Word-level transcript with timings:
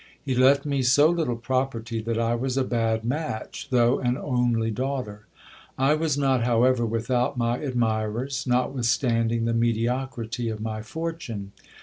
He 0.25 0.33
left 0.33 0.65
me 0.65 0.81
so 0.81 1.11
little 1.11 1.35
property, 1.35 2.01
that 2.01 2.17
I 2.17 2.33
was 2.33 2.57
a 2.57 2.63
bad 2.63 3.05
match, 3.05 3.67
though 3.69 3.99
an 3.99 4.17
only 4.17 4.71
daughter. 4.71 5.27
I 5.77 5.93
was 5.93 6.17
not, 6.17 6.41
however, 6.43 6.87
without 6.87 7.37
my 7.37 7.59
admirers, 7.59 8.47
notwithstanding 8.47 9.45
the 9.45 9.53
mediocrity 9.53 10.49
of 10.49 10.59
my 10.59 10.81
fortune. 10.81 11.51